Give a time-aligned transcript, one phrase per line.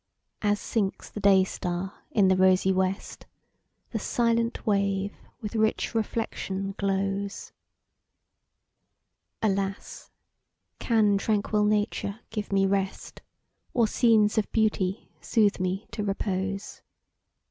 [0.41, 3.27] As sinks the day star in the rosy west,
[3.91, 7.51] The silent wave, with rich reflection glows:
[9.43, 10.09] Alas!
[10.79, 13.21] can tranquil nature give me rest,
[13.75, 16.81] Or scenes of beauty soothe me to repose?